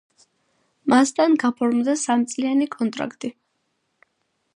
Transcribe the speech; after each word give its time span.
მასთან 0.93 1.35
გაფორმდა 1.43 1.95
სამწლიანი 2.05 2.67
კონტრაქტი. 2.77 3.31